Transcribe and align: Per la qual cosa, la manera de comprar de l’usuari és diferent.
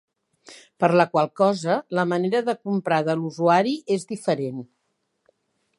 Per 0.83 0.87
la 1.01 1.05
qual 1.11 1.29
cosa, 1.41 1.75
la 1.99 2.07
manera 2.15 2.41
de 2.49 2.57
comprar 2.69 3.01
de 3.09 3.17
l’usuari 3.21 3.75
és 3.99 4.09
diferent. 4.15 4.65